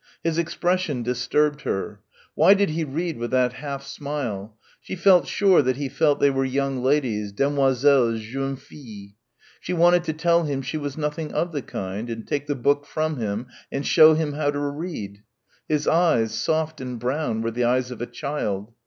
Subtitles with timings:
[0.23, 2.01] His expression disturbed her.
[2.33, 4.57] Why did he read with that half smile?
[4.79, 9.11] She felt sure that he felt they were "young ladies," "demoiselles," "jeunes filles."
[9.59, 12.87] She wanted to tell him she was nothing of the kind and take the book
[12.87, 15.21] from him and show him how to read.
[15.69, 18.73] His eyes, soft and brown, were the eyes of a child.